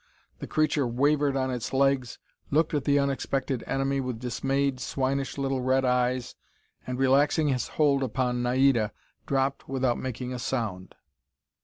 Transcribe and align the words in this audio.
The 0.39 0.47
creature 0.47 0.87
wavered 0.87 1.37
on 1.37 1.51
its 1.51 1.71
legs, 1.73 2.17
looked 2.49 2.73
at 2.73 2.85
the 2.85 2.97
unexpected 2.97 3.63
enemy 3.67 4.01
with 4.01 4.17
dismayed, 4.19 4.79
swinish 4.79 5.37
little 5.37 5.61
red 5.61 5.85
eyes, 5.85 6.33
and 6.87 6.97
relaxing 6.97 7.49
his 7.49 7.67
hold 7.77 8.01
upon 8.01 8.41
Naida, 8.41 8.93
dropped 9.27 9.69
without 9.69 9.99
making 9.99 10.33
a 10.33 10.39
sound. 10.39 10.95